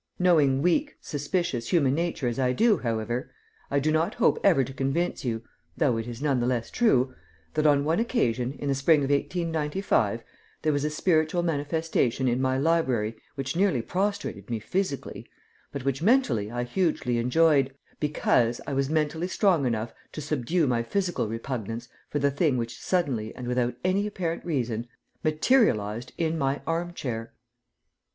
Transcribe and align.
Knowing 0.17 0.63
weak, 0.63 0.97
suspicious 0.99 1.69
human 1.69 1.93
nature 1.93 2.27
as 2.27 2.39
I 2.39 2.53
do, 2.53 2.79
however, 2.79 3.31
I 3.69 3.77
do 3.77 3.91
not 3.91 4.15
hope 4.15 4.39
ever 4.43 4.63
to 4.63 4.73
convince 4.73 5.23
you 5.23 5.43
though 5.77 5.97
it 5.97 6.07
is 6.07 6.23
none 6.23 6.39
the 6.39 6.47
less 6.47 6.71
true 6.71 7.13
that 7.53 7.67
on 7.67 7.83
one 7.83 7.99
occasion, 7.99 8.53
in 8.53 8.67
the 8.67 8.73
spring 8.73 9.03
of 9.03 9.11
1895, 9.11 10.23
there 10.63 10.73
was 10.73 10.83
a 10.83 10.89
spiritual 10.89 11.43
manifestation 11.43 12.27
in 12.27 12.41
my 12.41 12.57
library 12.57 13.15
which 13.35 13.55
nearly 13.55 13.83
prostrated 13.83 14.49
me 14.49 14.59
physically, 14.59 15.27
but 15.71 15.85
which 15.85 16.01
mentally 16.01 16.49
I 16.49 16.63
hugely 16.63 17.19
enjoyed, 17.19 17.71
because 17.99 18.59
I 18.65 18.73
was 18.73 18.89
mentally 18.89 19.27
strong 19.27 19.67
enough 19.67 19.93
to 20.13 20.19
subdue 20.21 20.65
my 20.65 20.81
physical 20.81 21.27
repugnance 21.27 21.89
for 22.09 22.17
the 22.17 22.31
thing 22.31 22.57
which 22.57 22.81
suddenly 22.81 23.35
and 23.35 23.47
without 23.47 23.75
any 23.83 24.07
apparent 24.07 24.43
reason 24.45 24.87
materialized 25.23 26.11
in 26.17 26.39
my 26.39 26.61
arm 26.65 26.91
chair. 26.95 27.33